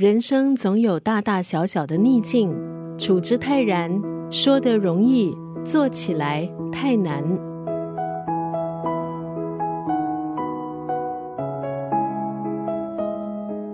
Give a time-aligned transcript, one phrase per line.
[0.00, 2.58] 人生总有大大小小的逆境，
[2.96, 5.30] 处之泰然，说得容易，
[5.62, 7.22] 做起来太难。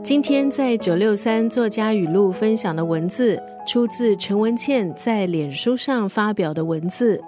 [0.03, 7.23] 今天在九六三作家语录分享的文字，出自陈文茜在脸书上发表的文字。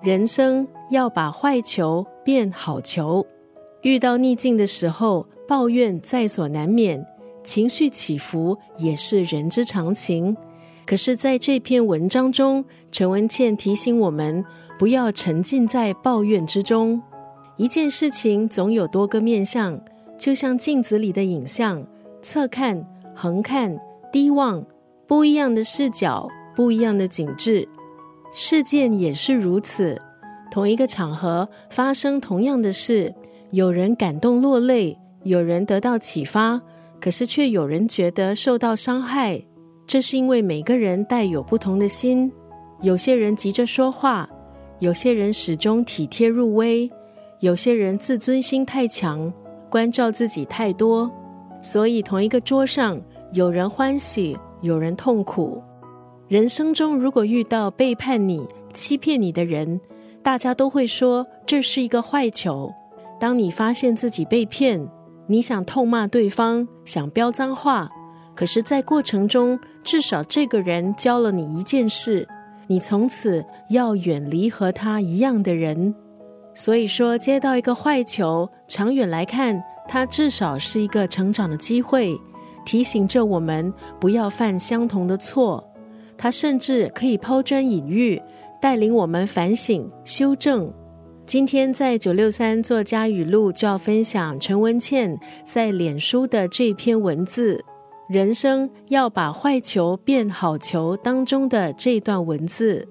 [0.00, 3.26] 人生要把坏球变好球，
[3.82, 7.04] 遇到逆境的时候，抱怨在所难免，
[7.44, 10.36] 情绪起伏也是人之常情。
[10.86, 14.44] 可是，在这篇文章中，陈文茜提醒我们，
[14.78, 17.00] 不要沉浸在抱怨之中。
[17.56, 19.80] 一件事情总有多个面相，
[20.18, 21.86] 就像镜子里的影像。
[22.20, 23.78] 侧看、横看、
[24.10, 24.64] 低望，
[25.06, 27.68] 不一样的视角，不一样的景致。
[28.32, 30.00] 事件也是如此，
[30.50, 33.14] 同一个场合发生同样的事，
[33.50, 36.60] 有人感动落泪，有人得到启发，
[37.04, 39.44] 可是却有人觉得受到伤害。
[39.86, 42.32] 这是因为每个人带有不同的心，
[42.80, 44.26] 有些人急着说话，
[44.78, 46.90] 有些人始终体贴入微，
[47.40, 49.30] 有些人自尊心太强，
[49.68, 51.12] 关照自己太多。
[51.60, 52.98] 所以，同一个桌上，
[53.34, 55.62] 有人欢喜，有人痛苦。
[56.26, 59.78] 人生中，如果遇到背叛你、欺骗你的人，
[60.22, 62.72] 大家都会说这是一个坏球。
[63.20, 64.88] 当你发现自己被骗，
[65.26, 67.90] 你想痛骂对方，想飙脏话，
[68.34, 72.28] 可是，在过程中，至少这个人教了你一件事：
[72.66, 75.94] 你从此要远离和他一样的人。
[76.54, 79.62] 所以说，接到一个坏球，长远来看。
[79.86, 82.18] 它至少是一个成长的机会，
[82.64, 85.62] 提醒着我们不要犯相同的错。
[86.16, 88.22] 它甚至可以抛砖引玉，
[88.62, 90.72] 带领我们反省修正。
[91.26, 97.64] 今天在九六三作家语录就要分享陈文茜在脸书的这篇文字
[98.10, 102.86] ：“人生要把坏球变好球”当中的这段文字。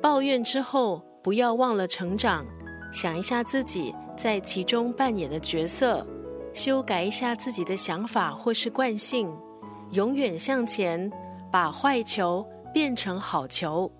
[0.00, 2.46] 抱怨之后，不要忘了成长，
[2.92, 3.94] 想一下自己。
[4.16, 6.06] 在其中扮演的角色，
[6.52, 9.30] 修改一下自己的想法或是惯性，
[9.92, 11.10] 永远向前，
[11.50, 13.90] 把坏球变成好球。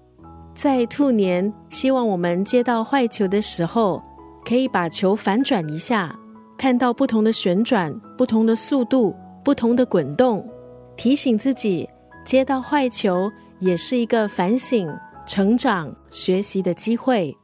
[0.55, 4.03] 在兔年，希望我们接到坏球的时候，
[4.45, 6.19] 可以把球反转一下，
[6.59, 10.47] 看到不同的旋转、不同的速度、不同的滚动，
[10.97, 11.89] 提醒自己，
[12.25, 14.93] 接到坏球也是一个反省、
[15.27, 17.35] 成长、学习的机会。